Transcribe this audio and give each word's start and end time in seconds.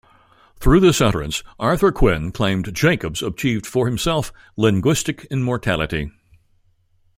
Through 0.59 0.79
this 0.79 0.99
utterance 0.99 1.43
Arthur 1.59 1.91
Quinn 1.91 2.31
claimed 2.31 2.73
Jacobs 2.73 3.21
achieved 3.21 3.67
for 3.67 3.85
himself 3.85 4.33
linguistic 4.57 5.25
immortality. 5.25 6.09